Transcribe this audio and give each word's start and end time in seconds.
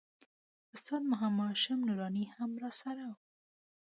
استاد 0.75 1.01
محمد 1.11 1.47
هاشم 1.51 1.79
نوراني 1.87 2.23
هم 2.35 2.51
راسره 2.61 3.03
و. 3.09 3.13